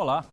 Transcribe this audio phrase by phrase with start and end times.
[0.00, 0.24] Olá,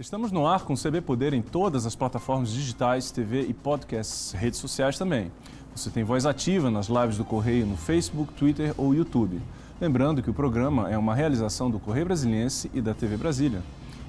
[0.00, 4.30] estamos no ar com o CB Poder em todas as plataformas digitais, TV e podcasts,
[4.30, 5.32] redes sociais também.
[5.74, 9.42] Você tem voz ativa nas lives do Correio no Facebook, Twitter ou YouTube.
[9.80, 13.64] Lembrando que o programa é uma realização do Correio Brasiliense e da TV Brasília.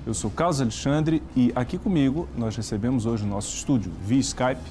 [0.05, 4.61] Eu sou Carlos Alexandre e aqui comigo nós recebemos hoje no nosso estúdio, via Skype,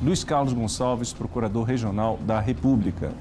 [0.00, 3.12] Luiz Carlos Gonçalves, Procurador Regional da República.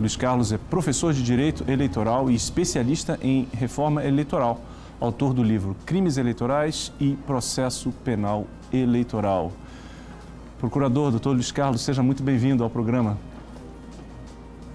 [0.00, 4.58] Luiz Carlos é professor de Direito Eleitoral e especialista em reforma eleitoral,
[5.00, 9.52] autor do livro Crimes Eleitorais e Processo Penal Eleitoral.
[10.58, 13.16] Procurador, doutor Luiz Carlos, seja muito bem-vindo ao programa.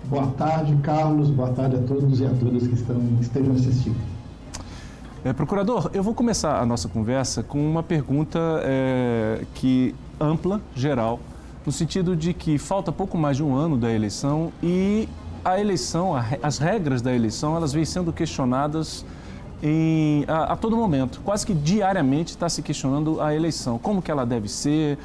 [0.05, 1.29] Boa tarde, Carlos.
[1.29, 3.95] Boa tarde a todos e a todas que estão, estejam assistindo.
[5.25, 11.19] É, procurador, eu vou começar a nossa conversa com uma pergunta é, que ampla, geral,
[11.65, 15.07] no sentido de que falta pouco mais de um ano da eleição e
[15.43, 19.05] a eleição, as regras da eleição, elas vêm sendo questionadas
[19.63, 21.21] em, a, a todo momento.
[21.23, 24.97] Quase que diariamente está se questionando a eleição, como que ela deve ser,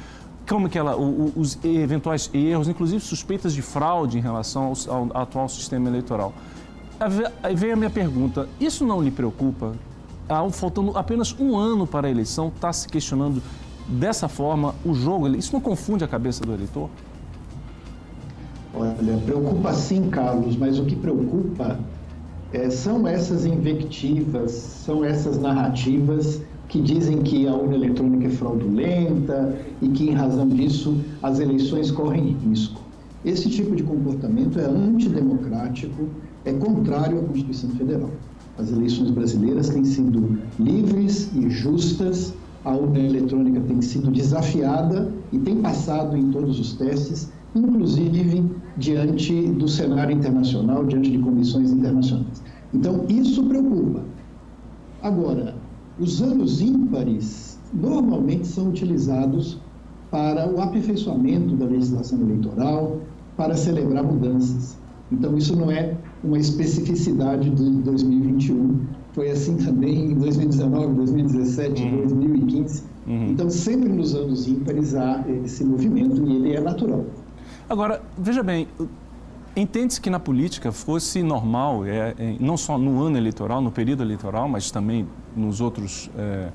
[0.47, 5.47] como que ela, os eventuais erros, inclusive suspeitas de fraude em relação ao, ao atual
[5.47, 6.33] sistema eleitoral.
[7.41, 9.73] Aí vem a minha pergunta: isso não lhe preocupa?
[10.51, 13.41] faltando apenas um ano para a eleição, está se questionando
[13.87, 15.27] dessa forma o jogo?
[15.29, 16.87] Isso não confunde a cabeça do eleitor?
[18.75, 21.79] Olha, preocupa sim, Carlos, mas o que preocupa
[22.51, 29.55] é, são essas invectivas, são essas narrativas que dizem que a urna eletrônica é fraudulenta
[29.81, 32.81] e que, em razão disso, as eleições correm risco.
[33.25, 36.07] Esse tipo de comportamento é antidemocrático,
[36.45, 38.09] é contrário à Constituição Federal.
[38.57, 42.33] As eleições brasileiras têm sido livres e justas,
[42.63, 48.43] a urna eletrônica tem sido desafiada e tem passado em todos os testes, inclusive
[48.77, 52.43] diante do cenário internacional, diante de comissões internacionais.
[52.73, 54.03] Então, isso preocupa.
[55.01, 55.55] Agora,
[55.99, 59.59] os anos ímpares normalmente são utilizados
[60.11, 62.99] para o aperfeiçoamento da legislação eleitoral,
[63.37, 64.77] para celebrar mudanças.
[65.11, 68.81] Então, isso não é uma especificidade de 2021.
[69.13, 71.97] Foi assim também em 2019, 2017, uhum.
[71.97, 72.83] 2015.
[73.07, 73.27] Uhum.
[73.31, 77.05] Então, sempre nos anos ímpares há esse movimento e ele é natural.
[77.69, 78.67] Agora, veja bem,
[79.55, 84.01] entende-se que na política fosse normal, é, é, não só no ano eleitoral, no período
[84.01, 85.07] eleitoral, mas também
[85.37, 86.49] nos outros, é,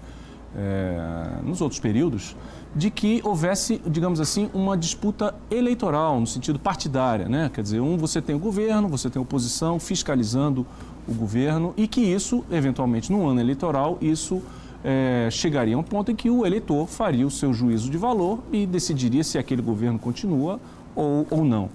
[0.56, 2.34] é nos outros períodos,
[2.74, 7.48] de que houvesse, digamos assim, uma disputa eleitoral, no sentido partidária, né?
[7.54, 10.66] Quer dizer, um, você tem o governo, você tem a oposição fiscalizando
[11.06, 14.42] o governo e que isso, eventualmente, no ano eleitoral, isso
[14.82, 18.40] é, chegaria a um ponto em que o eleitor faria o seu juízo de valor
[18.52, 20.58] e decidiria se aquele governo continua
[20.94, 21.70] ou, ou não.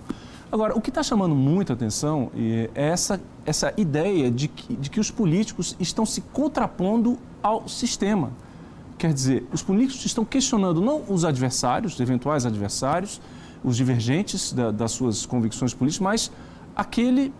[0.52, 5.00] Agora, o que está chamando muita atenção é essa, essa ideia de que, de que
[5.00, 8.31] os políticos estão se contrapondo ao sistema.
[8.97, 13.22] Quer dizer, os políticos estão questionando não os adversários, os eventuais adversários,
[13.63, 16.31] os divergentes da, das suas convicções políticas, mas
[16.75, 17.31] aquele,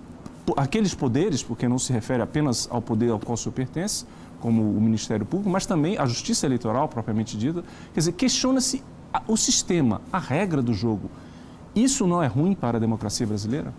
[0.56, 4.06] aqueles poderes, porque não se refere apenas ao poder ao qual senhor pertence,
[4.40, 7.64] como o Ministério Público, mas também a Justiça Eleitoral, propriamente dita.
[7.94, 8.84] Quer dizer, questiona-se
[9.28, 11.10] o sistema, a regra do jogo.
[11.84, 13.74] Isso não é ruim para a democracia brasileira?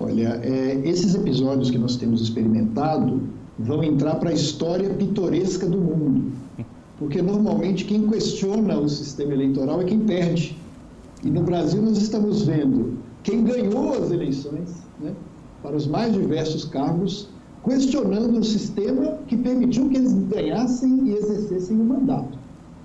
[0.00, 3.20] Olha, é, esses episódios que nós temos experimentado
[3.58, 6.32] vão entrar para a história pitoresca do mundo.
[6.98, 10.56] Porque normalmente quem questiona o sistema eleitoral é quem perde.
[11.22, 15.12] E no Brasil nós estamos vendo quem ganhou as eleições, né,
[15.62, 17.28] para os mais diversos cargos,
[17.62, 22.38] questionando o sistema que permitiu que eles ganhassem e exercessem o mandato.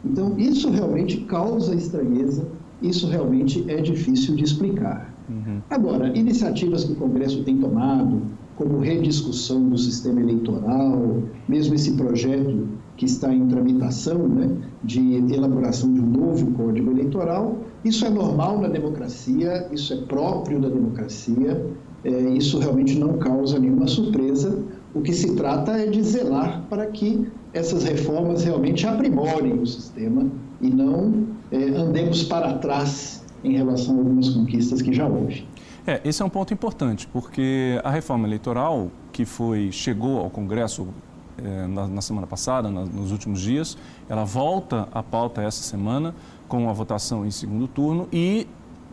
[0.06, 2.46] Então, isso realmente causa estranheza,
[2.82, 5.14] isso realmente é difícil de explicar.
[5.30, 5.62] Uhum.
[5.70, 8.22] Agora, iniciativas que o Congresso tem tomado,
[8.56, 14.50] como rediscussão do sistema eleitoral, mesmo esse projeto que está em tramitação, né,
[14.84, 20.60] de elaboração de um novo código eleitoral, isso é normal na democracia, isso é próprio
[20.60, 21.63] da democracia,
[22.04, 24.63] é, isso realmente não causa nenhuma surpresa.
[24.94, 30.30] O que se trata é de zelar para que essas reformas realmente aprimorem o sistema
[30.62, 35.48] e não é, andemos para trás em relação a algumas conquistas que já houve.
[35.86, 40.88] É, esse é um ponto importante, porque a reforma eleitoral que foi chegou ao Congresso
[41.38, 43.78] é, na, na, semana passada, na, nos últimos dias,
[44.10, 46.14] ela volta à pauta essa semana
[46.48, 48.48] com a votação em segundo turno e,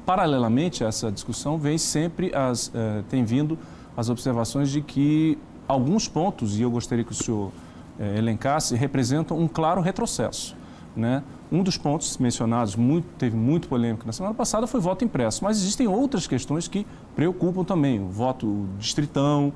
[0.07, 3.59] paralelamente a essa discussão, vem sempre as, é, tem vindo
[3.97, 7.51] as observações de que alguns pontos, e eu gostaria que o senhor
[7.99, 10.57] é, elencasse, representam um claro retrocesso.
[10.97, 11.23] Né?
[11.51, 15.59] Um dos pontos mencionados, muito, teve muito polêmico na semana passada, foi voto impresso, mas
[15.59, 16.87] existem outras questões que
[17.17, 18.01] preocupam também.
[18.01, 19.53] O voto distritão,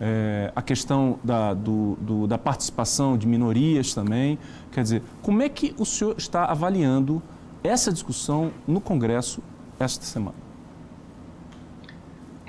[0.00, 4.38] é, a questão da, do, do, da participação de minorias também.
[4.70, 7.22] Quer dizer, como é que o senhor está avaliando
[7.62, 9.40] essa discussão no Congresso
[9.78, 10.51] esta semana?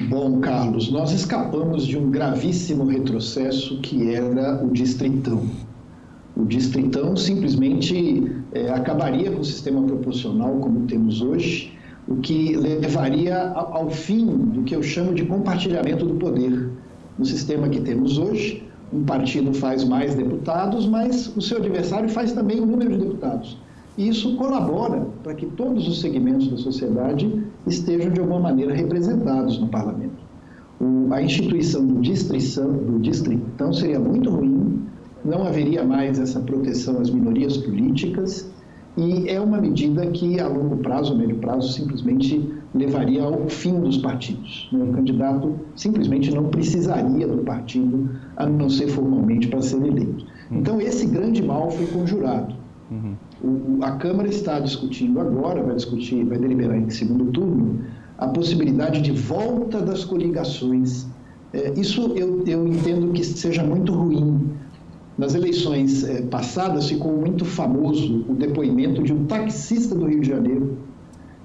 [0.09, 5.43] Bom, Carlos, nós escapamos de um gravíssimo retrocesso que era o distritão.
[6.35, 11.71] O distritão simplesmente é, acabaria com o sistema proporcional como temos hoje,
[12.07, 16.69] o que levaria ao fim do que eu chamo de compartilhamento do poder.
[17.17, 22.33] No sistema que temos hoje, um partido faz mais deputados, mas o seu adversário faz
[22.33, 23.57] também o número de deputados.
[23.97, 29.59] E isso colabora para que todos os segmentos da sociedade estejam, de alguma maneira, representados
[29.59, 30.23] no parlamento.
[30.79, 34.81] O, a instituição do distrição, do distritão seria muito ruim,
[35.23, 38.51] não haveria mais essa proteção às minorias políticas,
[38.95, 43.79] e é uma medida que, a longo prazo, a médio prazo, simplesmente levaria ao fim
[43.79, 44.69] dos partidos.
[44.71, 44.83] Né?
[44.83, 50.25] O candidato simplesmente não precisaria do partido, a não ser formalmente, para ser eleito.
[50.51, 52.53] Então, esse grande mal foi conjurado.
[52.91, 53.15] Uhum.
[53.81, 57.81] A Câmara está discutindo agora, vai discutir, vai deliberar em segundo turno,
[58.17, 61.05] a possibilidade de volta das coligações.
[61.51, 64.49] É, isso eu, eu entendo que seja muito ruim.
[65.17, 70.29] Nas eleições é, passadas ficou muito famoso o depoimento de um taxista do Rio de
[70.29, 70.77] Janeiro,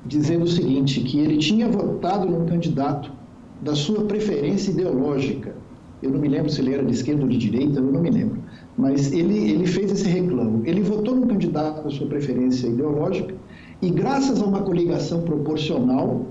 [0.07, 3.13] dizendo o seguinte, que ele tinha votado num candidato
[3.61, 5.55] da sua preferência ideológica.
[6.03, 8.11] Eu não me lembro se ele era de esquerda ou de direita, eu não me
[8.11, 8.39] lembro.
[8.77, 10.63] Mas ele, ele fez esse reclamo.
[10.65, 13.35] Ele votou num candidato da sua preferência ideológica
[13.83, 16.27] e, graças a uma coligação proporcional,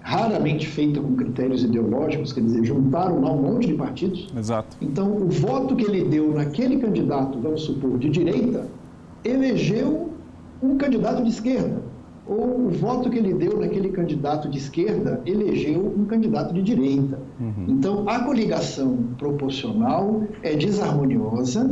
[0.00, 4.28] raramente feita com critérios ideológicos, quer dizer, juntaram lá um monte de partidos.
[4.36, 4.76] Exato.
[4.80, 8.66] Então, o voto que ele deu naquele candidato, vamos supor, de direita,
[9.24, 10.10] elegeu
[10.62, 11.87] um candidato de esquerda
[12.28, 17.18] ou o voto que ele deu naquele candidato de esquerda elegeu um candidato de direita.
[17.40, 17.64] Uhum.
[17.68, 21.70] Então, a coligação proporcional é desarmoniosa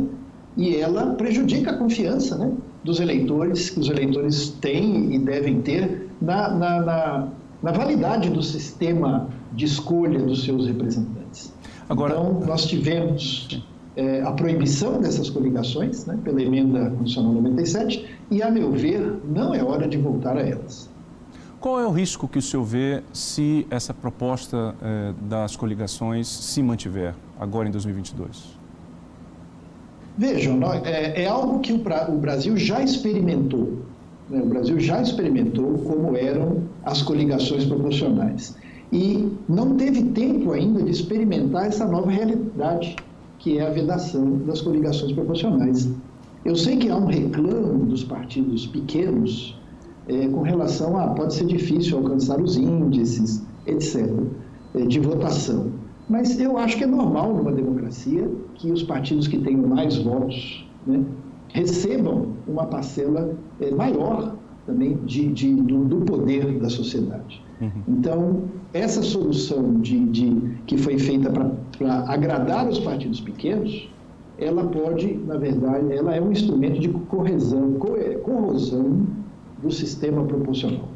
[0.57, 2.51] e ela prejudica a confiança né,
[2.83, 7.27] dos eleitores, que os eleitores têm e devem ter na, na, na,
[7.61, 11.53] na validade do sistema de escolha dos seus representantes.
[11.87, 12.13] Agora...
[12.13, 13.63] Então, nós tivemos
[13.95, 19.53] é, a proibição dessas coligações, né, pela emenda constitucional 97, e, a meu ver, não
[19.53, 20.89] é hora de voltar a elas.
[21.59, 26.61] Qual é o risco que o senhor vê se essa proposta é, das coligações se
[26.61, 28.57] mantiver agora em 2022?
[30.17, 33.79] Vejam, é, é algo que o, o, Brasil já experimentou.
[34.29, 34.41] Né?
[34.41, 38.55] O Brasil já experimentou como eram as coligações proporcionais.
[38.91, 42.95] E não teve tempo ainda de experimentar essa nova realidade
[43.39, 45.89] que é a vedação das coligações proporcionais.
[46.45, 49.57] Eu sei que há um reclamo dos partidos pequenos
[50.07, 54.09] é, com relação a pode ser difícil alcançar os índices, etc.,
[54.73, 55.71] é, de votação.
[56.09, 60.65] Mas eu acho que é normal numa democracia que os partidos que tenham mais votos
[60.85, 61.03] né,
[61.49, 64.35] recebam uma parcela é, maior
[64.65, 67.41] também de, de do, do, poder da sociedade.
[67.59, 67.69] Uhum.
[67.87, 68.41] Então,
[68.73, 73.89] essa solução de, de que foi feita para agradar os partidos pequenos,
[74.37, 77.73] ela pode, na verdade, ela é um instrumento de corrosão,
[78.23, 79.05] corrosão
[79.61, 80.87] do sistema proporcional,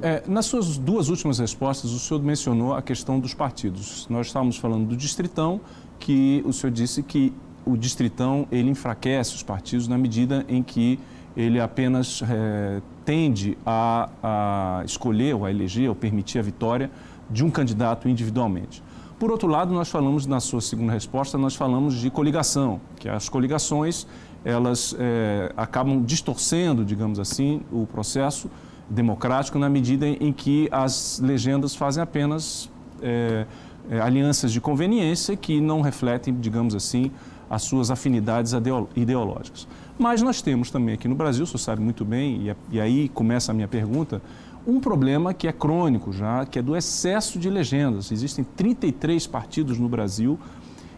[0.00, 4.06] é, nas suas duas últimas respostas, o senhor mencionou a questão dos partidos.
[4.08, 5.60] Nós estávamos falando do distritão,
[5.98, 7.34] que o senhor disse que
[7.66, 10.98] o distritão ele enfraquece os partidos na medida em que
[11.36, 16.90] ele apenas é, tende a, a escolher ou a eleger ou permitir a vitória
[17.30, 18.82] de um candidato individualmente.
[19.22, 23.28] Por outro lado, nós falamos, na sua segunda resposta, nós falamos de coligação, que as
[23.28, 24.04] coligações,
[24.44, 28.50] elas é, acabam distorcendo, digamos assim, o processo
[28.90, 32.68] democrático na medida em que as legendas fazem apenas
[33.00, 33.46] é,
[33.88, 37.12] é, alianças de conveniência que não refletem, digamos assim,
[37.48, 38.52] as suas afinidades
[38.96, 39.68] ideológicas.
[39.96, 43.52] Mas nós temos também aqui no Brasil, você sabe muito bem, e, e aí começa
[43.52, 44.20] a minha pergunta,
[44.66, 48.12] um problema que é crônico já, que é do excesso de legendas.
[48.12, 50.38] Existem 33 partidos no Brasil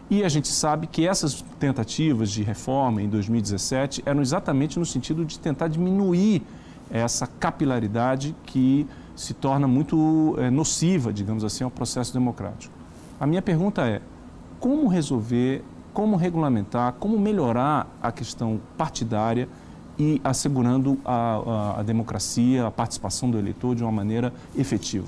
[0.09, 5.25] e a gente sabe que essas tentativas de reforma em 2017 eram exatamente no sentido
[5.25, 6.43] de tentar diminuir
[6.91, 12.73] essa capilaridade que se torna muito é, nociva, digamos assim, ao processo democrático.
[13.19, 14.01] A minha pergunta é:
[14.59, 15.63] como resolver
[15.95, 19.47] como regulamentar, como melhorar a questão partidária
[19.97, 25.07] e assegurando a, a, a democracia, a participação do eleitor de uma maneira efetiva.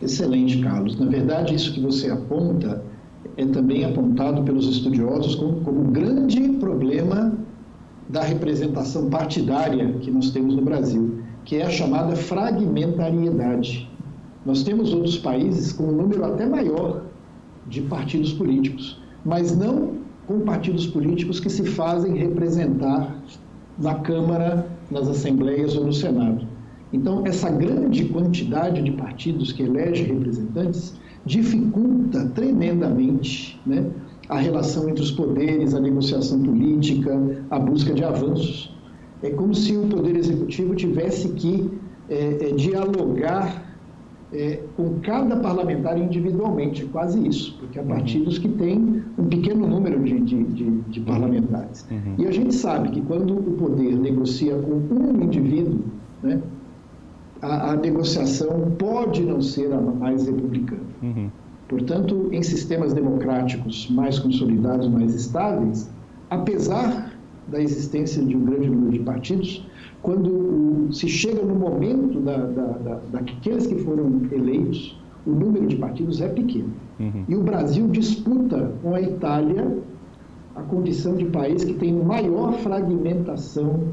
[0.00, 0.98] Excelente, Carlos.
[0.98, 2.82] Na verdade, isso que você aponta
[3.36, 7.32] é também apontado pelos estudiosos como, como grande problema
[8.08, 13.90] da representação partidária que nós temos no Brasil, que é a chamada fragmentariedade.
[14.44, 17.02] Nós temos outros países com um número até maior
[17.66, 23.22] de partidos políticos, mas não com partidos políticos que se fazem representar
[23.78, 26.46] na Câmara, nas assembleias ou no Senado.
[26.92, 33.90] Então, essa grande quantidade de partidos que elege representantes dificulta tremendamente né,
[34.28, 38.74] a relação entre os poderes, a negociação política, a busca de avanços.
[39.22, 41.70] É como se o Poder Executivo tivesse que
[42.08, 43.65] é, é, dialogar
[44.36, 47.88] é, com cada parlamentar individualmente, quase isso, porque há uhum.
[47.88, 51.86] partidos que têm um pequeno número de, de, de, de parlamentares.
[51.90, 52.14] Uhum.
[52.18, 55.80] E a gente sabe que quando o poder negocia com um indivíduo,
[56.22, 56.40] né,
[57.40, 60.82] a, a, negociação pode não ser a mais republicana.
[61.02, 61.30] Uhum.
[61.68, 65.90] Portanto, em sistemas democráticos mais consolidados, mais estáveis,
[66.28, 67.12] apesar
[67.48, 69.66] da existência de um grande número de partidos,
[70.06, 74.96] quando se chega no momento da, da, da, daqueles que foram eleitos,
[75.26, 76.70] o número de partidos é pequeno.
[77.00, 77.24] Uhum.
[77.28, 79.78] E o Brasil disputa com a Itália
[80.54, 83.88] a condição de país que tem maior fragmentação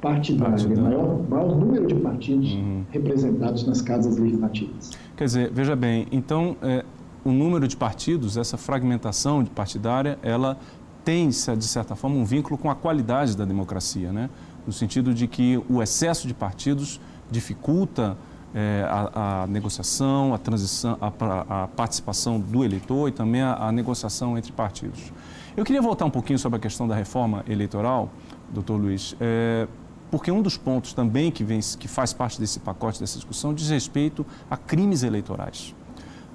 [0.00, 2.82] partidária, maior, maior número de partidos uhum.
[2.90, 4.90] representados nas casas legislativas.
[5.16, 6.84] Quer dizer, veja bem, então é,
[7.24, 10.58] o número de partidos, essa fragmentação partidária, ela
[11.04, 14.28] tem, de certa forma, um vínculo com a qualidade da democracia, né?
[14.66, 17.00] No sentido de que o excesso de partidos
[17.30, 18.16] dificulta
[18.54, 23.72] é, a, a, negociação, a transição, a, a, participação do eleitor e também a, a,
[23.72, 25.12] negociação entre partidos.
[25.56, 28.10] Eu queria voltar um pouquinho sobre a questão da reforma eleitoral,
[28.52, 29.66] doutor Luiz, é,
[30.10, 33.70] porque um dos pontos também que, vem, que faz parte desse pacote, dessa discussão, diz
[33.70, 35.74] respeito a crimes eleitorais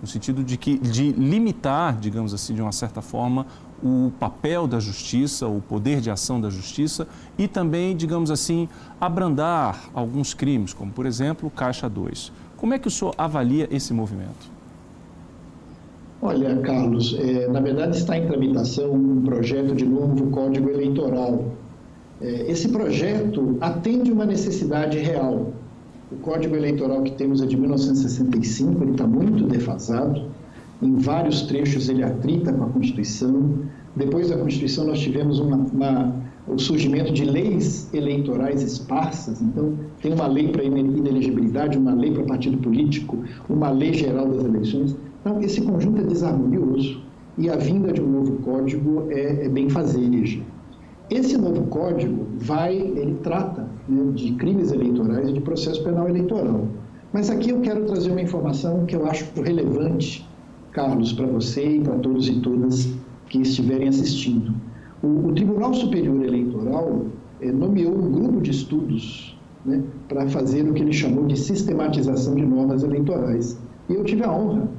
[0.02, 3.48] no sentido de que de limitar, digamos assim, de uma certa forma,
[3.84, 7.08] o papel da justiça, o poder de ação da justiça
[7.38, 8.68] e também, digamos assim,
[9.00, 12.32] abrandar alguns crimes, como por exemplo, Caixa 2.
[12.56, 14.58] Como é que o senhor avalia esse movimento?
[16.22, 21.46] Olha, Carlos, é, na verdade está em tramitação um projeto de novo Código Eleitoral.
[22.20, 25.54] É, esse projeto atende uma necessidade real
[26.10, 30.24] o Código Eleitoral que temos é de 1965, ele está muito defasado.
[30.82, 33.60] Em vários trechos ele atrita com a Constituição.
[33.96, 36.16] Depois da Constituição nós tivemos uma, uma,
[36.48, 39.42] o surgimento de leis eleitorais esparsas.
[39.42, 43.18] Então tem uma lei para inelegibilidade, uma lei para partido político,
[43.50, 44.96] uma lei geral das eleições.
[45.22, 47.02] Então esse conjunto é desarmonioso
[47.38, 50.42] e a vinda de um novo código é, é bem fazeja.
[51.10, 56.68] Esse novo código vai, ele trata né, de crimes eleitorais e de processo penal eleitoral.
[57.14, 60.28] Mas aqui eu quero trazer uma informação que eu acho relevante,
[60.78, 62.94] Carlos, para você e para todos e todas
[63.30, 64.54] que estiverem assistindo.
[65.02, 67.08] O, o Tribunal Superior Eleitoral
[67.42, 72.36] eh, nomeou um grupo de estudos né, para fazer o que ele chamou de sistematização
[72.36, 73.58] de normas eleitorais.
[73.90, 74.70] E eu tive a honra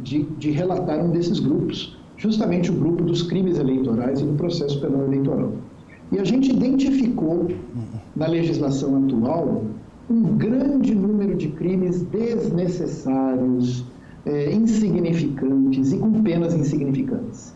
[0.00, 4.78] de, de relatar um desses grupos, justamente o grupo dos crimes eleitorais e do processo
[4.78, 5.52] penal eleitoral.
[6.12, 7.48] E a gente identificou
[8.14, 9.64] na legislação atual
[10.10, 13.86] um grande número de crimes desnecessários,
[14.26, 17.54] é, insignificantes e com penas insignificantes.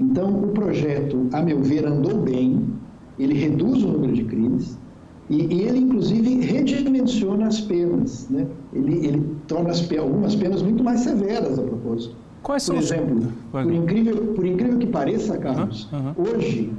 [0.00, 2.66] Então, o projeto, a meu ver, andou bem,
[3.18, 4.78] ele reduz o número de crimes
[5.28, 8.28] e, e ele, inclusive, redimensiona as penas.
[8.30, 8.46] Né?
[8.72, 12.16] Ele, ele torna as, algumas penas muito mais severas a propósito.
[12.42, 13.50] Quais por exemplo, os...
[13.50, 16.72] por, incrível, por incrível que pareça, Carlos, hoje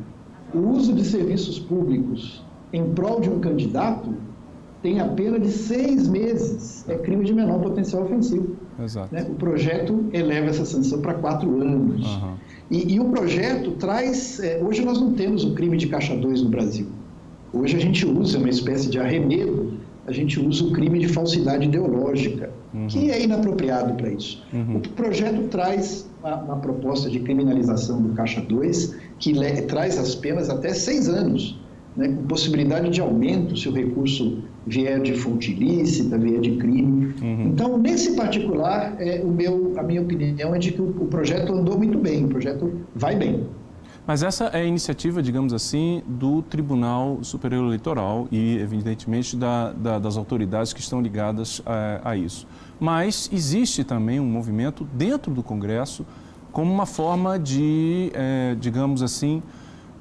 [0.53, 4.13] o uso de serviços públicos em prol de um candidato
[4.81, 6.83] tem a pena de seis meses.
[6.89, 8.57] É crime de menor potencial ofensivo.
[8.81, 9.13] Exato.
[9.13, 9.25] Né?
[9.29, 12.05] O projeto eleva essa sanção para quatro anos.
[12.05, 12.33] Uhum.
[12.71, 14.39] E, e, o projeto traz.
[14.39, 16.87] É, hoje nós não temos o crime de caixa 2 no Brasil.
[17.51, 19.73] Hoje a gente usa uma espécie de arremedo,
[20.07, 22.87] a gente usa o crime de falsidade ideológica, uhum.
[22.87, 24.43] que é inapropriado para isso.
[24.51, 24.77] Uhum.
[24.77, 30.15] O projeto traz uma, uma, proposta de criminalização do caixa 2 que le, traz as
[30.15, 31.59] penas até seis anos,
[31.95, 37.13] né, com possibilidade de aumento se o recurso vier de fonte ilícita, vier de crime.
[37.21, 37.47] Uhum.
[37.47, 41.53] Então, nesse particular, é, o meu, a minha opinião é de que o, o projeto
[41.53, 43.45] andou muito bem, o projeto vai bem.
[44.05, 49.97] Mas essa é a iniciativa, digamos assim, do Tribunal Superior Eleitoral e, evidentemente, da, da,
[49.97, 52.45] das autoridades que estão ligadas a, a, isso.
[52.77, 56.05] Mas existe também um movimento dentro do Congresso
[56.51, 59.41] como uma forma de, é, digamos assim,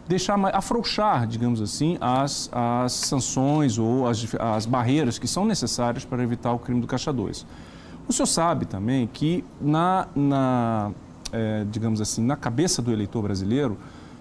[0.08, 6.22] deixar afrouxar, digamos assim, as, as sanções ou as, as barreiras que são necessárias para
[6.22, 7.46] evitar o crime do Caixa 2.
[8.08, 10.90] O senhor sabe também que na, na
[11.32, 13.78] é, digamos assim, na cabeça do eleitor brasileiro,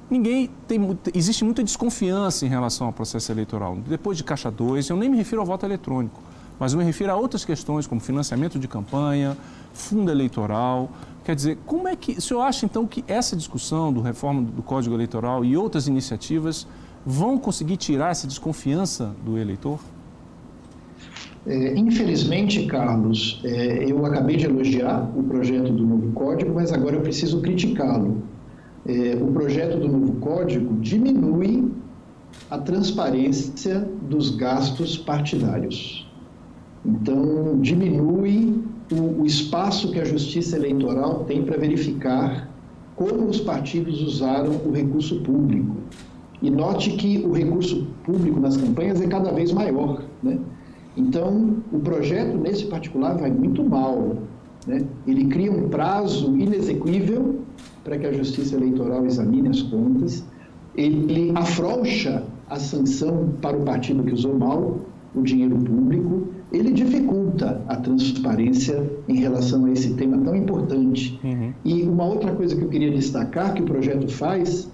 [0.09, 3.75] ninguém tem existe muita desconfiança em relação ao processo eleitoral.
[3.87, 6.21] Depois de Caixa 2, eu nem me refiro ao voto eletrônico
[6.61, 9.35] mas eu me refiro a outras questões como financiamento de campanha,
[9.73, 10.89] fundo eleitoral.
[11.23, 14.63] Quer dizer, como é que o senhor acha então que essa discussão do reforma do
[14.63, 16.67] Código Eleitoral e outras iniciativas
[17.05, 19.79] vão conseguir tirar essa desconfiança do eleitor?
[21.45, 26.97] É, infelizmente, Carlos, é, eu acabei de elogiar o projeto do novo código, mas agora
[26.97, 28.21] eu preciso criticá-lo.
[28.85, 31.71] É, o projeto do novo código diminui
[32.49, 36.07] a transparência dos gastos partidários.
[36.85, 42.49] Então, diminui o, o espaço que a Justiça Eleitoral tem para verificar
[42.95, 45.77] como os partidos usaram o recurso público.
[46.41, 50.03] E note que o recurso público nas campanhas é cada vez maior.
[50.21, 50.39] Né?
[50.97, 54.17] Então, o projeto, nesse particular, vai muito mal.
[54.67, 54.85] Né?
[55.07, 57.39] Ele cria um prazo inexequível
[57.83, 60.23] para que a Justiça Eleitoral examine as contas,
[60.75, 64.79] ele afrouxa a sanção para o partido que usou mal
[65.15, 71.19] o dinheiro público, ele dificulta a transparência em relação a esse tema tão importante.
[71.23, 71.53] Uhum.
[71.63, 74.69] E uma outra coisa que eu queria destacar que o projeto faz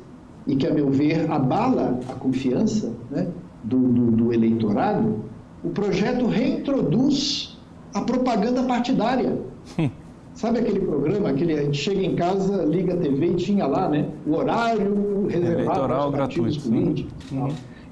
[0.48, 3.28] e que, a meu ver, abala a confiança né,
[3.64, 5.20] do, do, do eleitorado,
[5.64, 7.58] o projeto reintroduz
[7.94, 9.38] a propaganda partidária.
[10.34, 13.90] Sabe aquele programa, aquele, a gente chega em casa, liga a TV e tinha lá
[13.90, 17.32] né, o horário reservado aos partidos gratuito, políticos.
[17.32, 17.48] Uhum.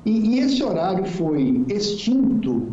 [0.05, 2.67] E, e esse horário foi extinto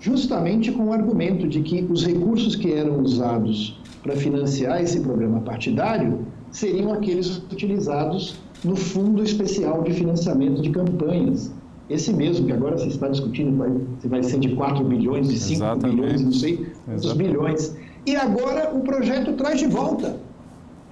[0.00, 5.40] justamente com o argumento de que os recursos que eram usados para financiar esse programa
[5.40, 11.52] partidário seriam aqueles utilizados no Fundo Especial de Financiamento de Campanhas.
[11.88, 15.38] Esse mesmo, que agora se está discutindo vai, se vai ser de 4 bilhões, de
[15.38, 15.96] 5 Exatamente.
[15.96, 17.76] bilhões, não sei quantos bilhões.
[18.06, 20.16] E agora o projeto traz de volta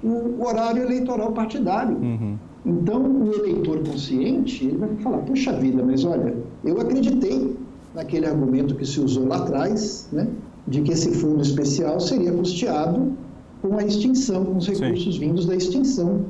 [0.02, 1.96] o horário eleitoral partidário.
[1.96, 2.36] Uhum.
[2.66, 7.56] Então, o eleitor consciente, ele vai falar, puxa vida, mas olha, eu acreditei
[7.98, 10.28] naquele argumento que se usou lá atrás, né,
[10.68, 13.12] de que esse fundo especial seria custeado
[13.60, 15.20] com a extinção, com os recursos Sim.
[15.20, 16.24] vindos da extinção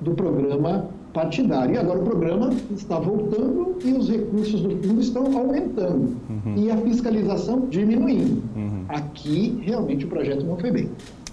[0.00, 1.74] do programa partidário.
[1.74, 6.16] E agora o programa está voltando e os recursos do fundo estão aumentando.
[6.30, 6.54] Uhum.
[6.56, 8.42] E a fiscalização diminuindo.
[8.56, 8.84] Uhum.
[8.88, 10.88] Aqui, realmente, o projeto não foi bem.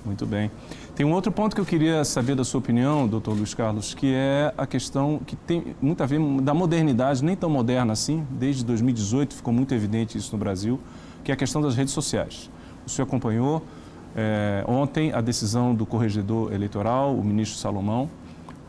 [0.05, 0.51] Muito bem.
[0.99, 4.13] Tem um outro ponto que eu queria saber da sua opinião, doutor Luiz Carlos, que
[4.13, 8.65] é a questão que tem muito a ver da modernidade, nem tão moderna assim, desde
[8.65, 10.77] 2018 ficou muito evidente isso no Brasil,
[11.23, 12.51] que é a questão das redes sociais.
[12.85, 13.63] O senhor acompanhou
[14.13, 18.09] é, ontem a decisão do corregedor eleitoral, o ministro Salomão,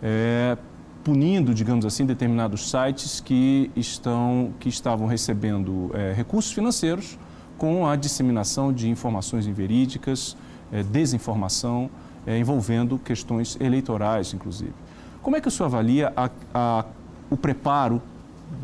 [0.01, 0.57] é,
[1.03, 7.19] punindo, digamos assim, determinados sites que, estão, que estavam recebendo é, recursos financeiros
[7.59, 10.37] com a disseminação de informações inverídicas,
[10.93, 11.91] desinformação
[12.31, 14.73] é, envolvendo questões eleitorais, inclusive.
[15.23, 16.85] Como é que o senhor avalia a, a,
[17.29, 18.01] o preparo,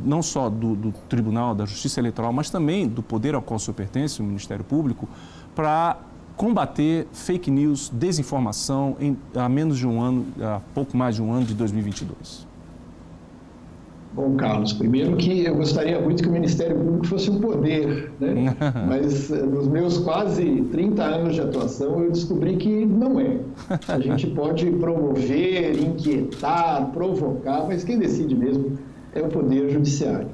[0.05, 3.61] não só do, do, Tribunal da Justiça Eleitoral, mas também do poder ao qual o
[3.61, 5.09] senhor pertence, o Ministério Público,
[5.55, 5.99] para
[6.37, 11.33] combater fake news, desinformação em, há menos de um ano, há pouco mais de um
[11.33, 12.47] ano de 2022?
[14.17, 18.57] Bom, Carlos, primeiro que eu gostaria muito que o Ministério Público fosse um poder, né?
[18.89, 23.37] mas eh, nos meus quase 30 anos de atuação eu descobri que não é.
[23.87, 28.79] A gente pode promover, inquietar, provocar, mas quem decide mesmo
[29.15, 30.29] é o Poder Judiciário.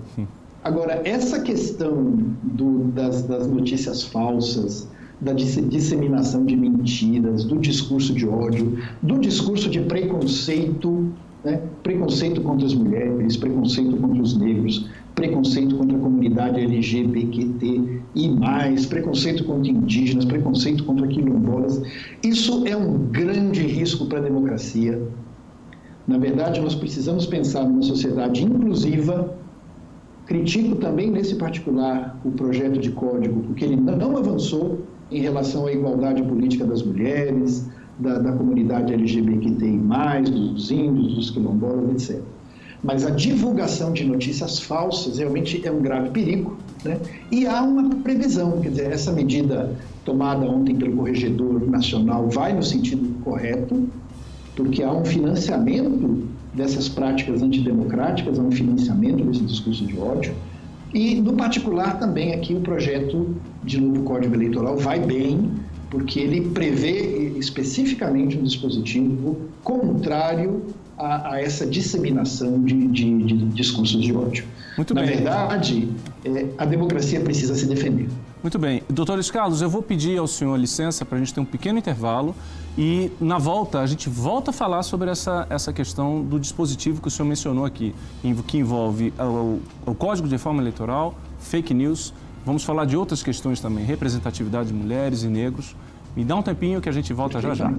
[0.63, 4.89] Agora, essa questão do, das, das notícias falsas,
[5.21, 11.13] da disseminação de mentiras, do discurso de ódio, do discurso de preconceito
[11.45, 11.61] né?
[11.83, 18.87] Preconceito contra as mulheres, preconceito contra os negros, preconceito contra a comunidade LGBT e mais,
[18.87, 21.83] preconceito contra indígenas, preconceito contra quilombolas.
[22.23, 25.01] Isso é um grande risco para a democracia.
[26.07, 29.37] Na verdade, nós precisamos pensar numa sociedade inclusiva.
[30.27, 35.73] Critico também, nesse particular, o projeto de código, porque ele não avançou em relação à
[35.73, 39.79] igualdade política das mulheres, da, da comunidade LGBTI+,
[40.31, 42.23] dos índios, dos quilombolas, etc.
[42.83, 46.99] Mas a divulgação de notícias falsas realmente é um grave perigo, né?
[47.31, 49.73] E há uma previsão, quer dizer, essa medida
[50.05, 53.89] tomada ontem pelo Corregedor Nacional vai no sentido correto,
[54.57, 60.35] porque há um financiamento dessas práticas antidemocráticas, há um financiamento desse discurso de ódio,
[60.93, 65.51] e, no particular, também aqui o projeto de novo Código Eleitoral vai bem,
[65.93, 70.65] porque ele prevê especificamente um dispositivo contrário
[70.97, 74.47] a, a essa disseminação de, de, de, discursos de ódio.
[74.75, 75.11] Muito Na bem.
[75.11, 75.91] verdade,
[76.25, 78.09] é, a democracia precisa se defender.
[78.43, 78.83] Muito bem.
[78.89, 81.79] Doutor Luiz Carlos, eu vou pedir ao senhor licença para a gente ter um pequeno
[81.79, 82.35] intervalo
[82.77, 87.09] e, na volta, a gente volta a falar sobre essa, essa questão do dispositivo que
[87.09, 87.95] o senhor mencionou aqui,
[88.47, 93.61] que envolve o, o Código de Reforma Eleitoral, fake news Vamos falar de outras questões
[93.61, 95.77] também, representatividade de mulheres e negros.
[96.17, 97.73] Me dá um tempinho que a gente volta já já.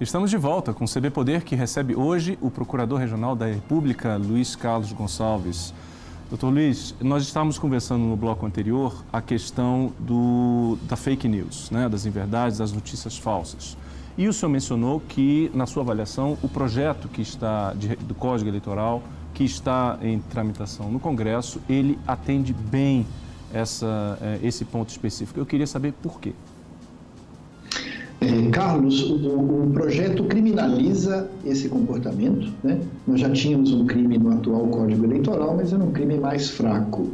[0.00, 4.16] Estamos de volta com o CB Poder, que recebe hoje o Procurador Regional da República,
[4.16, 5.74] Luiz Carlos Gonçalves.
[6.30, 11.88] Doutor Luiz, nós estávamos conversando no bloco anterior a questão do, da fake news, né,
[11.88, 13.76] das inverdades, das notícias falsas.
[14.16, 18.48] E o senhor mencionou que, na sua avaliação, o projeto que está de, do Código
[18.48, 19.02] Eleitoral,
[19.34, 23.04] que está em tramitação no Congresso, ele atende bem
[23.52, 25.40] essa, eh, esse ponto específico.
[25.40, 26.32] Eu queria saber por quê.
[28.20, 32.52] É, Carlos, o, o, projeto criminaliza esse comportamento.
[32.62, 32.78] Né?
[33.06, 37.08] Nós já tínhamos um crime no atual Código Eleitoral, mas era um crime mais fraco.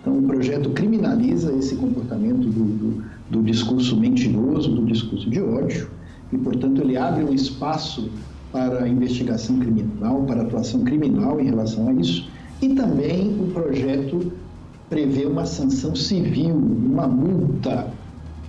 [0.00, 5.90] Então, o projeto criminaliza esse comportamento do, do, do discurso mentiroso, do discurso de ódio,
[6.32, 8.10] e, portanto, ele abre um espaço
[8.50, 12.28] para investigação criminal, para atuação criminal em relação a isso.
[12.60, 14.32] E também o projeto
[14.90, 17.86] prevê uma sanção civil, uma multa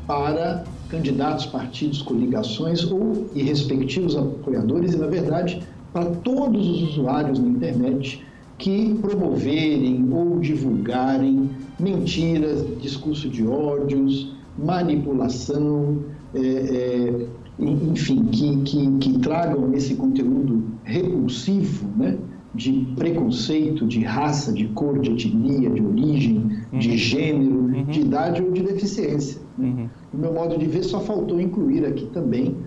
[0.07, 5.61] para candidatos, partidos, coligações ou e respectivos apoiadores, e, na verdade,
[5.93, 8.23] para todos os usuários na internet
[8.57, 11.49] que promoverem ou divulgarem
[11.79, 15.99] mentiras, discurso de ódios, manipulação,
[16.33, 17.27] é, é,
[17.59, 22.17] enfim, que, que, que, tragam esse conteúdo repulsivo, né?
[22.59, 26.79] De preconceito, de raça, de cor, de etnia, de origem, uhum.
[26.79, 27.85] de gênero, uhum.
[27.85, 29.39] de idade ou de deficiência.
[29.57, 29.87] Uhum.
[30.13, 32.57] No meu modo de ver, só faltou incluir aqui também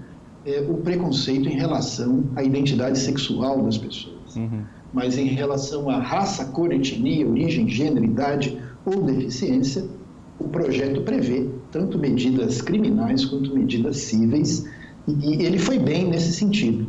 [0.46, 4.34] é, o preconceito em relação à identidade sexual das pessoas.
[4.34, 4.62] Uhum.
[4.94, 9.84] Mas em relação à raça, cor, etnia, origem, gênero, idade ou deficiência,
[10.38, 14.66] o projeto prevê tanto medidas criminais quanto medidas cíveis,
[15.06, 16.86] e ele foi bem nesse sentido.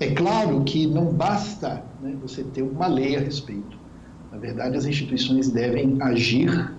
[0.00, 3.76] É claro que não basta né, você ter uma lei a respeito.
[4.30, 6.72] Na verdade, as instituições devem agir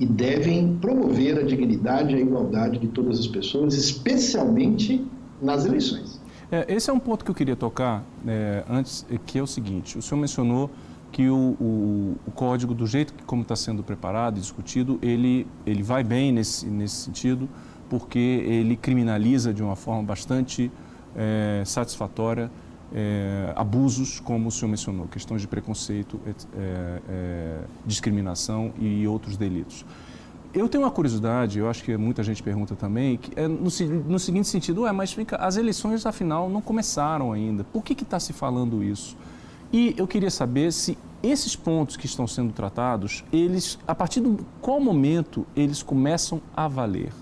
[0.00, 5.04] e devem promover a dignidade e a igualdade de todas as pessoas, especialmente
[5.40, 6.20] nas eleições.
[6.50, 9.98] É, esse é um ponto que eu queria tocar é, antes, que é o seguinte:
[9.98, 10.70] o senhor mencionou
[11.10, 15.46] que o, o, o código, do jeito que como está sendo preparado e discutido, ele,
[15.66, 17.48] ele vai bem nesse, nesse sentido,
[17.90, 20.70] porque ele criminaliza de uma forma bastante
[21.16, 22.50] é, satisfatória
[22.94, 26.32] é, abusos, como o senhor mencionou, questões de preconceito, é,
[27.08, 29.84] é, discriminação e outros delitos.
[30.52, 33.70] Eu tenho uma curiosidade, eu acho que muita gente pergunta também, que é no,
[34.06, 37.64] no, seguinte sentido, é, mas fica, as eleições afinal não começaram ainda.
[37.64, 39.16] Por que está se falando isso?
[39.72, 44.36] E eu queria saber se esses pontos que estão sendo tratados, eles, a partir de
[44.60, 47.12] qual momento eles começam a valer?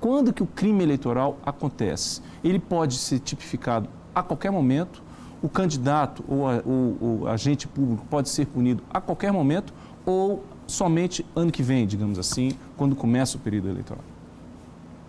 [0.00, 2.20] Quando que o crime eleitoral acontece?
[2.44, 5.02] Ele pode ser tipificado a qualquer momento,
[5.42, 9.72] o candidato ou, o, agente público pode ser punido a qualquer momento
[10.04, 14.04] ou somente ano que vem, digamos assim, quando começa o período eleitoral.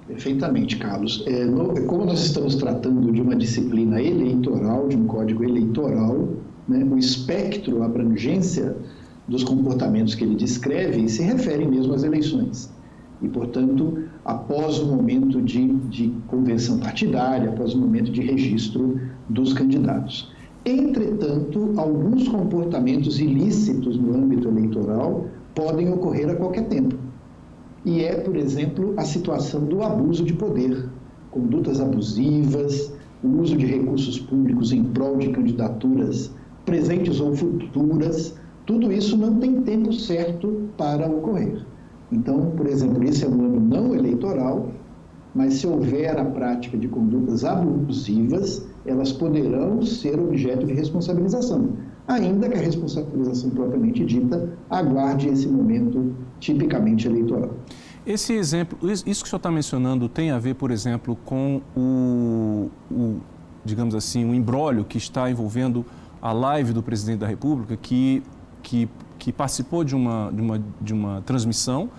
[0.07, 1.23] Perfeitamente, Carlos.
[1.27, 6.29] É, no, como nós estamos tratando de uma disciplina eleitoral, de um código eleitoral,
[6.67, 8.75] né, o espectro, a abrangência
[9.27, 12.71] dos comportamentos que ele descreve se refere mesmo às eleições.
[13.21, 19.53] E, portanto, após o momento de, de convenção partidária, após o momento de registro dos
[19.53, 20.31] candidatos.
[20.65, 26.95] Entretanto, alguns comportamentos ilícitos no âmbito eleitoral podem ocorrer a qualquer tempo.
[27.85, 30.89] E é, por exemplo, a situação do abuso de poder,
[31.31, 36.31] condutas abusivas, o uso de recursos públicos em prol de candidaturas
[36.65, 41.65] presentes ou futuras, tudo isso não tem tempo certo para ocorrer.
[42.11, 44.71] Então, por exemplo, esse é um ano não eleitoral,
[45.33, 51.69] mas se houver a prática de condutas abusivas, elas poderão ser objeto de responsabilização,
[52.07, 57.51] ainda que a responsabilização propriamente dita aguarde esse momento tipicamente eleitoral.
[58.05, 62.69] Esse exemplo, isso que o senhor está mencionando tem a ver, por exemplo, com o,
[62.89, 63.17] o
[63.63, 65.85] digamos assim, o embrólio que está envolvendo
[66.21, 68.23] a live do presidente da República, que,
[68.61, 71.89] que que participou de uma, de uma, de uma transmissão,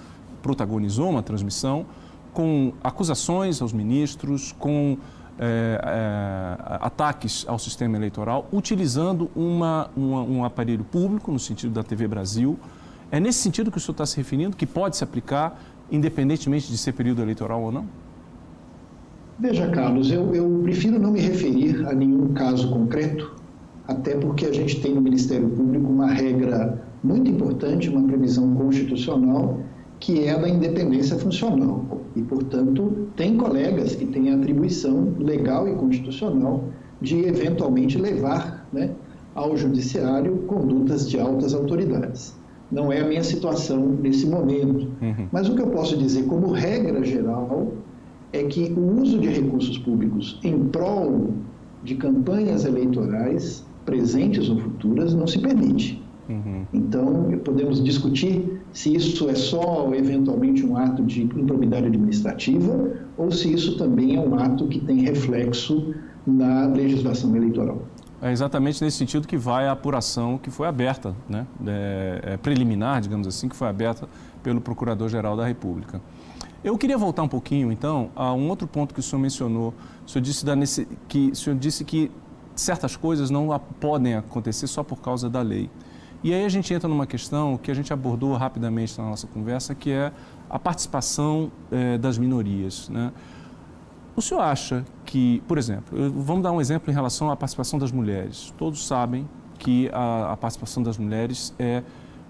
[0.42, 1.84] protagonizou uma transmissão,
[2.32, 4.96] com acusações aos ministros, com
[5.38, 11.82] é, é, ataques ao sistema eleitoral, utilizando uma, uma, um aparelho público, no sentido da
[11.82, 12.58] TV Brasil.
[13.10, 16.78] É nesse sentido que o senhor está se referindo, que pode se aplicar independentemente de
[16.78, 17.84] ser período eleitoral ou não?
[19.38, 23.34] Veja, Carlos, eu, eu prefiro não me referir a nenhum caso concreto,
[23.90, 29.58] até porque a gente tem no Ministério Público uma regra muito importante, uma previsão constitucional
[29.98, 31.84] que é da independência funcional.
[32.14, 36.64] E, portanto, tem colegas que têm atribuição legal e constitucional
[37.02, 38.90] de eventualmente levar né,
[39.34, 42.34] ao judiciário condutas de altas autoridades.
[42.70, 44.86] Não é a minha situação nesse momento.
[45.02, 45.26] Uhum.
[45.32, 47.72] Mas o que eu posso dizer, como regra geral,
[48.32, 51.30] é que o uso de recursos públicos em prol
[51.82, 56.00] de campanhas eleitorais, presentes ou futuras, não se permite.
[56.28, 56.64] Uhum.
[56.72, 63.52] Então, podemos discutir se isso é só, eventualmente, um ato de improbidade administrativa ou se
[63.52, 65.92] isso também é um ato que tem reflexo
[66.24, 67.82] na legislação eleitoral.
[68.22, 71.46] É exatamente nesse sentido que vai a apuração que foi aberta, né?
[71.66, 74.08] É, é preliminar, digamos assim, que foi aberta
[74.42, 76.00] pelo Procurador-Geral da República.
[76.62, 79.74] Eu queria voltar um pouquinho, então, a um outro ponto que o senhor mencionou.
[80.06, 80.54] O senhor disse, da,
[81.08, 82.10] que, o senhor disse que
[82.60, 85.70] certas coisas não podem acontecer só por causa da lei.
[86.22, 89.74] E aí a gente entra numa questão que a gente abordou rapidamente na nossa conversa,
[89.74, 90.12] que é
[90.50, 92.90] a participação eh, das minorias.
[92.90, 93.10] Né?
[94.14, 97.90] O senhor acha que, por exemplo, vamos dar um exemplo em relação à participação das
[97.90, 98.52] mulheres.
[98.58, 99.26] Todos sabem
[99.58, 101.82] que a, a participação das mulheres é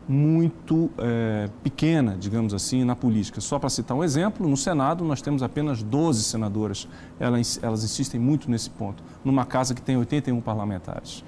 [0.09, 3.41] muito é, pequena, digamos assim, na política.
[3.41, 6.89] Só para citar um exemplo, no Senado nós temos apenas 12 senadoras.
[7.19, 11.25] Elas, elas insistem muito nesse ponto, numa casa que tem 81 parlamentares.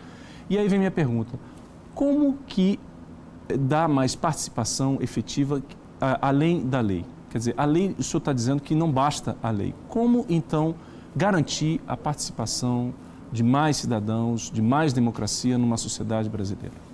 [0.50, 1.38] E aí vem minha pergunta:
[1.94, 2.78] como que
[3.61, 5.62] dá mais participação efetiva
[6.00, 7.04] a, além da lei?
[7.30, 9.74] Quer dizer, a lei, o senhor está dizendo que não basta a lei.
[9.88, 10.74] Como então
[11.16, 12.92] garantir a participação
[13.30, 16.91] de mais cidadãos, de mais democracia numa sociedade brasileira?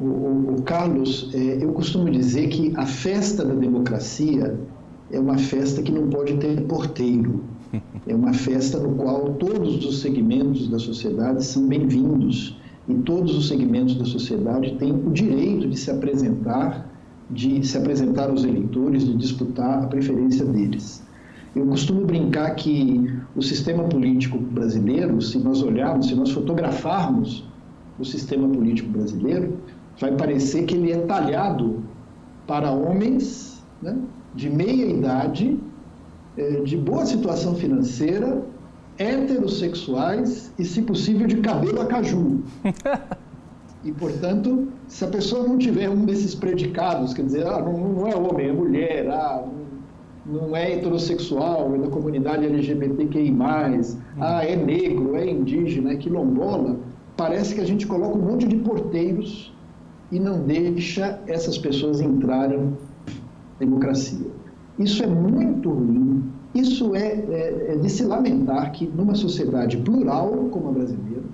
[0.00, 4.58] O, o, o Carlos, é, eu costumo dizer que a festa da democracia
[5.10, 7.40] é uma festa que não pode ter porteiro.
[8.06, 13.48] É uma festa no qual todos os segmentos da sociedade são bem-vindos e todos os
[13.48, 16.86] segmentos da sociedade têm o direito de se apresentar,
[17.30, 21.02] de se apresentar aos eleitores, de disputar a preferência deles.
[21.56, 27.44] Eu costumo brincar que o sistema político brasileiro, se nós olharmos, se nós fotografarmos
[27.98, 29.56] o sistema político brasileiro,
[29.98, 31.82] vai parecer que ele é talhado
[32.46, 33.96] para homens né,
[34.34, 35.58] de meia idade,
[36.36, 38.42] eh, de boa situação financeira,
[38.98, 42.42] heterossexuais e, se possível, de cabelo a caju.
[43.84, 48.08] E, portanto, se a pessoa não tiver um desses predicados, quer dizer, ah, não, não
[48.08, 49.44] é homem, é mulher, ah,
[50.24, 53.36] não, não é heterossexual, é da comunidade LGBTQI+,
[54.18, 56.78] ah, é negro, é indígena, é quilombola,
[57.14, 59.53] parece que a gente coloca um monte de porteiros
[60.14, 63.16] e não deixa essas pessoas entrarem na
[63.58, 64.28] democracia.
[64.78, 66.22] Isso é muito ruim,
[66.54, 71.24] isso é, é, é, de se lamentar que numa sociedade plural como a brasileira,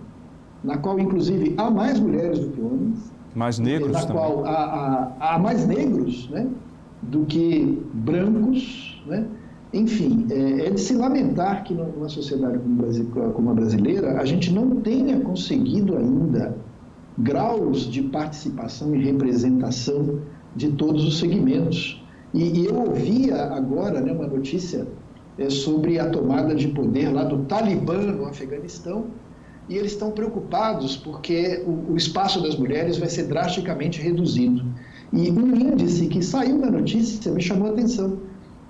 [0.64, 4.16] na qual inclusive há mais mulheres do que homens, mais negros na também.
[4.16, 6.48] qual há, há, há, mais negros né,
[7.02, 9.26] do que brancos, né?
[9.74, 12.58] enfim, é, é, de se lamentar que numa sociedade
[13.34, 16.56] como a brasileira a gente não tenha conseguido ainda
[17.22, 20.20] graus de participação e representação
[20.54, 22.02] de todos os segmentos.
[22.32, 24.86] E, e eu ouvia agora né, uma notícia
[25.38, 29.06] é, sobre a tomada de poder lá do Talibã no Afeganistão,
[29.68, 34.64] e eles estão preocupados porque o, o espaço das mulheres vai ser drasticamente reduzido.
[35.12, 38.18] E um índice que saiu na notícia me chamou a atenção,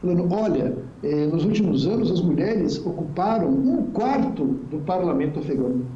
[0.01, 5.87] falando, olha, eh, nos últimos anos as mulheres ocuparam um quarto do parlamento afegano.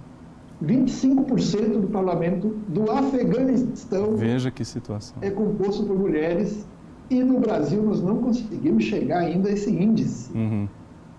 [0.65, 5.17] 25% do parlamento do Afeganistão Veja que situação.
[5.21, 6.67] é composto por mulheres
[7.11, 10.33] e no Brasil nós não conseguimos chegar ainda a esse índice.
[10.35, 10.69] Uhum.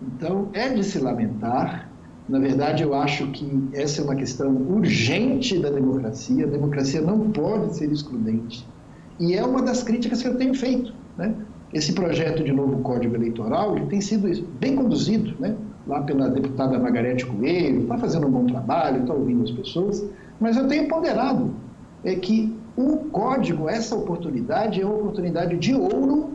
[0.01, 1.89] Então é de se lamentar.
[2.27, 6.45] Na verdade, eu acho que essa é uma questão urgente da democracia.
[6.45, 8.67] A democracia não pode ser excludente.
[9.19, 10.91] E é uma das críticas que eu tenho feito.
[11.17, 11.36] Né?
[11.71, 14.27] Esse projeto de novo Código Eleitoral ele tem sido
[14.60, 15.36] bem conduzido.
[15.39, 15.55] Né?
[15.88, 20.04] Lá pela deputada Margarete Coelho, está fazendo um bom trabalho, está ouvindo as pessoas,
[20.39, 21.54] mas eu tenho ponderado
[22.04, 26.32] é que o código, essa oportunidade, é uma oportunidade de ouro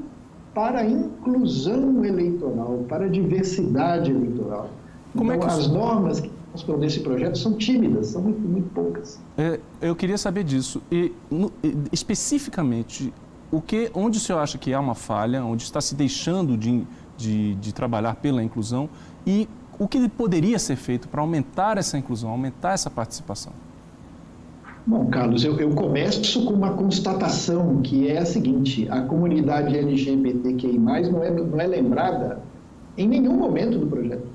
[0.53, 4.69] para a inclusão eleitoral, para a diversidade eleitoral.
[5.17, 5.61] Como é então, é que...
[5.61, 9.21] as normas que estão nesse projeto são tímidas, são muito, muito poucas.
[9.39, 10.83] É, eu queria saber disso.
[10.91, 11.53] E, no,
[11.93, 13.13] especificamente,
[13.51, 16.85] o que, onde o senhor acha que há uma falha, onde está se deixando de,
[17.17, 18.89] de, de trabalhar pela inclusão
[19.27, 23.53] e o que poderia ser feito para aumentar essa inclusão, aumentar essa participação?
[24.87, 30.79] Bom, Carlos, eu, eu, começo com uma constatação que é a seguinte: a comunidade LGBTQI
[30.79, 32.41] não é, não é lembrada
[32.97, 34.27] em nenhum momento do projeto.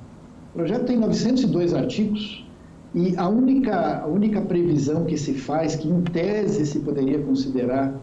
[0.54, 2.46] O projeto tem 902 artigos
[2.94, 7.94] e a única, a única previsão que se faz, que em tese se poderia considerar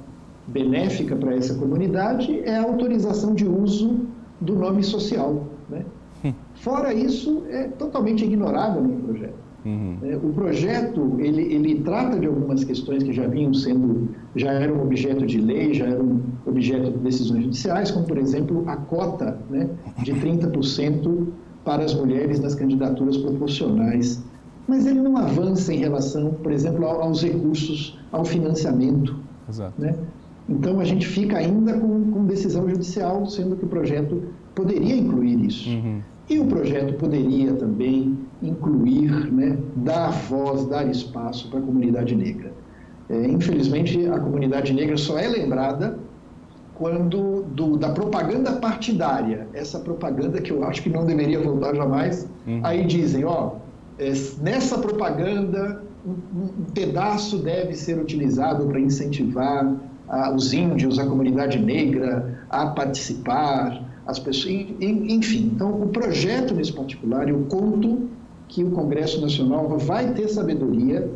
[0.46, 4.00] benéfica para essa comunidade é a autorização de uso
[4.40, 5.46] do nome social.
[5.70, 5.84] Né?
[6.62, 9.35] Fora isso, é totalmente ignorado no projeto.
[9.64, 9.96] Uhum.
[10.05, 14.81] É, o projeto ele, ele trata de algumas questões que já vinham sendo, já eram
[14.81, 19.70] objeto de lei, já eram objeto de decisões judiciais, como por exemplo a cota né,
[20.05, 21.27] de 30%
[21.64, 24.22] para as mulheres nas candidaturas proporcionais.
[24.68, 29.16] Mas ele não avança em relação, por exemplo, aos recursos, ao financiamento.
[29.48, 29.81] Exato.
[29.81, 29.96] Né?
[30.48, 34.22] Então a gente fica ainda com, com, decisão judicial, sendo que o projeto
[34.55, 35.68] poderia incluir isso.
[35.68, 36.01] Uhum.
[36.28, 42.52] E o projeto poderia também incluir, né, dar voz, dar espaço para a comunidade negra.
[43.11, 45.98] É, infelizmente, a comunidade negra só é lembrada
[46.74, 52.28] quando do, da propaganda partidária, essa propaganda que eu acho que não deveria voltar jamais,
[52.46, 52.61] uhum.
[52.64, 53.56] aí dizem, ó,
[53.98, 59.76] é, nessa propaganda um, um, pedaço deve ser utilizado para incentivar
[60.12, 65.51] a, os índios, a comunidade negra a participar, as pessoas, enfim.
[65.55, 68.11] Então, o projeto nesse particular, eu conto
[68.46, 71.11] que o Congresso Nacional vai ter sabedoria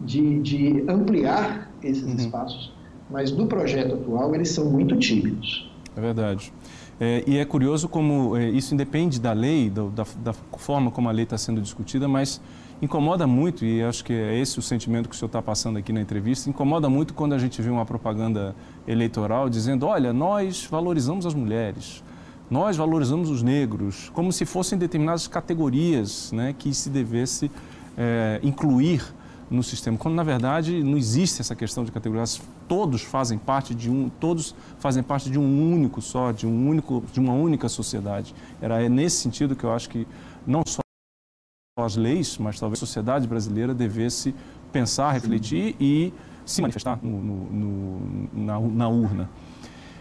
[0.00, 2.16] de, de ampliar esses uhum.
[2.16, 2.72] espaços,
[3.10, 5.70] mas no projeto atual eles são muito tímidos.
[5.94, 6.52] É verdade.
[7.00, 11.08] É, e é curioso como é, isso independe da lei, da, da, da forma como
[11.08, 12.40] a lei está sendo discutida, mas
[12.80, 15.92] incomoda muito, e acho que é esse o sentimento que o senhor está passando aqui
[15.92, 18.54] na entrevista, incomoda muito quando a gente vê uma propaganda
[18.86, 22.02] eleitoral dizendo, olha, nós valorizamos as mulheres,
[22.50, 27.50] nós valorizamos os negros, como se fossem determinadas categorias né, que se devesse
[27.96, 29.02] é, incluir
[29.50, 33.90] no sistema, quando na verdade não existe essa questão de categorias, todos fazem parte de
[33.90, 38.34] um, todos fazem parte de um único só, de um único, de uma única sociedade.
[38.60, 40.06] Era nesse sentido que eu acho que
[40.46, 40.80] não só
[41.84, 44.34] as leis, mas talvez a sociedade brasileira devesse
[44.72, 46.12] pensar, refletir e
[46.44, 49.28] se manifestar no, no, no, na, na urna.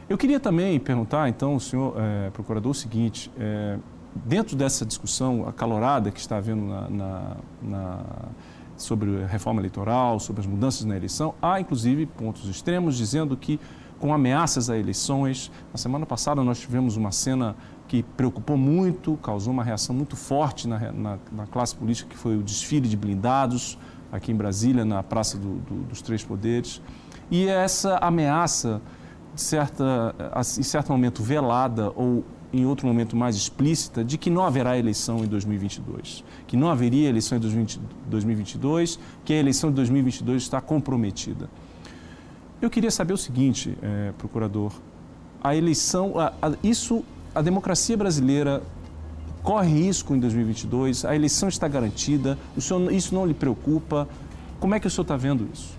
[0.10, 3.78] Eu queria também perguntar, então, ao senhor é, procurador, o seguinte: é,
[4.26, 8.00] dentro dessa discussão acalorada que está havendo na, na, na,
[8.78, 13.60] sobre a reforma eleitoral, sobre as mudanças na eleição, há inclusive pontos extremos dizendo que,
[14.00, 17.56] com ameaças a eleições, na semana passada nós tivemos uma cena
[17.88, 22.36] que preocupou muito, causou uma reação muito forte na, na, na classe política, que foi
[22.36, 23.78] o desfile de blindados
[24.12, 26.82] aqui em Brasília, na Praça do, do, dos Três Poderes.
[27.30, 28.82] E essa ameaça
[29.36, 30.16] certa,
[30.58, 35.24] em certo momento velada ou em outro momento mais explícita de que não haverá eleição
[35.24, 41.50] em 2022, que não haveria eleição em 2022, que a eleição de 2022 está comprometida.
[42.60, 44.72] Eu queria saber o seguinte, é, procurador,
[45.44, 48.64] a eleição, a, a, isso, a democracia brasileira
[49.44, 54.08] corre risco em 2022, a eleição está garantida, o senhor, isso não lhe preocupa?
[54.60, 55.78] Como é que o senhor está vendo isso?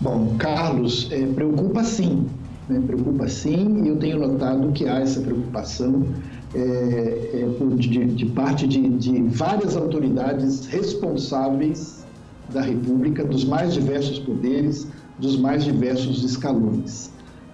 [0.00, 2.26] Bom, Carlos, é, preocupa sim,
[2.68, 2.82] né?
[2.84, 6.04] preocupa sim, e eu tenho notado que há essa preocupação
[6.52, 12.05] é, é, de, de, parte de, de várias autoridades responsáveis
[12.52, 17.10] da República, dos mais diversos poderes, dos mais diversos escalões.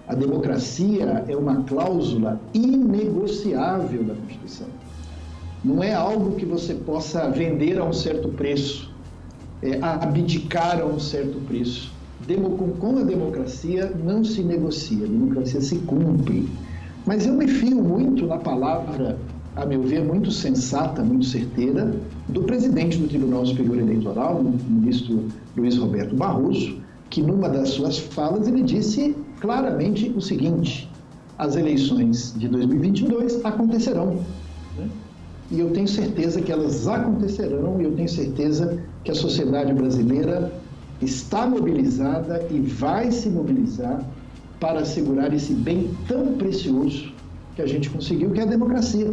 [0.07, 4.67] A democracia é uma cláusula inegociável da Constituição.
[5.63, 8.93] Não é algo que você possa vender a um certo preço,
[9.61, 11.93] é, abdicar a um certo preço
[12.79, 16.47] com a democracia não se negocia, a democracia se cumpre.
[17.05, 19.17] Mas eu me fio muito na palavra,
[19.55, 21.95] a meu ver, muito sensata, muito certeira,
[22.29, 26.77] do presidente do Tribunal Superior Eleitoral, o ministro Luiz Roberto Barroso,
[27.09, 30.89] que numa das suas falas ele disse claramente o seguinte:
[31.37, 34.19] as eleições de 2022 acontecerão.
[34.77, 34.89] Né?
[35.51, 40.51] E eu tenho certeza que elas acontecerão, e eu tenho certeza que a sociedade brasileira
[40.99, 44.03] está mobilizada e vai se mobilizar
[44.59, 47.11] para assegurar esse bem tão precioso
[47.55, 49.11] que a gente conseguiu, que é a democracia.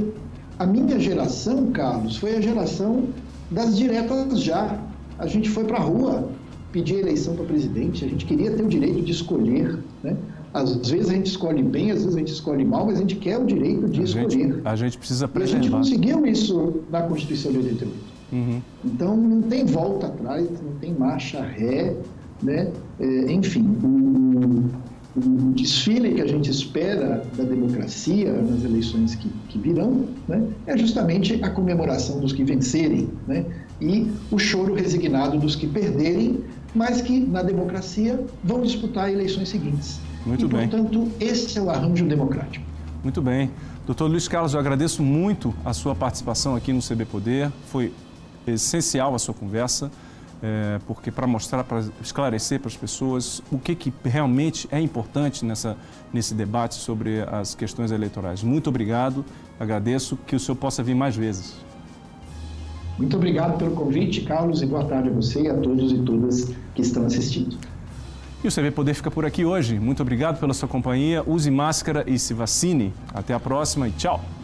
[0.61, 3.05] A minha geração, Carlos, foi a geração
[3.51, 4.79] das diretas já.
[5.19, 6.29] A gente foi para a rua
[6.71, 10.15] pedir eleição para presidente, a gente queria ter o direito de escolher, né?
[10.53, 13.17] Às vezes a gente escolhe bem, às vezes a gente escolhe mal, mas a gente
[13.17, 14.31] quer o direito de a escolher.
[14.31, 15.57] Gente, a gente precisa preservar.
[15.57, 17.99] E a gente conseguiu isso na Constituição de 88.
[18.33, 18.61] Uhum.
[18.85, 21.97] Então não tem volta atrás, não tem marcha ré,
[22.43, 22.71] né?
[22.99, 24.65] É, enfim, o,
[25.17, 30.43] o, desfile que a gente espera da democracia nas eleições que, que virão né?
[30.67, 33.45] é justamente a comemoração dos que vencerem né?
[33.81, 36.45] e o choro resignado dos que perderem,
[36.75, 40.01] mas que na democracia vão disputar eleições seguintes.
[40.25, 40.69] Muito e, bem.
[40.69, 42.65] Portanto, esse é o arranjo democrático.
[43.03, 43.51] Muito bem.
[43.87, 47.51] Doutor Luiz Carlos, eu agradeço muito a sua participação aqui no CB Poder.
[47.69, 47.93] Foi
[48.47, 49.91] essencial a sua conversa.
[50.43, 55.45] É, porque para mostrar, para esclarecer para as pessoas o que, que realmente é importante
[55.45, 55.77] nessa,
[56.13, 58.43] nesse debate sobre as questões eleitorais.
[58.43, 59.25] Muito obrigado,
[59.59, 61.55] agradeço que o senhor possa vir mais vezes.
[62.99, 66.53] Muito obrigado pelo convite, Carlos, e boa tarde a você e a todos e todas
[66.75, 67.57] que estão assistindo.
[68.43, 69.79] E o CV Poder fica por aqui hoje.
[69.79, 71.23] Muito obrigado pela sua companhia.
[71.27, 72.93] Use máscara e se vacine.
[73.13, 74.40] Até a próxima e tchau.